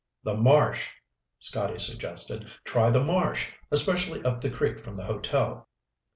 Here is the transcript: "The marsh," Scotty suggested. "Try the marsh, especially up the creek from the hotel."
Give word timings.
"The 0.23 0.33
marsh," 0.35 0.89
Scotty 1.37 1.77
suggested. 1.77 2.49
"Try 2.63 2.89
the 2.89 3.03
marsh, 3.03 3.49
especially 3.69 4.23
up 4.23 4.41
the 4.41 4.49
creek 4.49 4.79
from 4.83 4.95
the 4.95 5.05
hotel." 5.05 5.69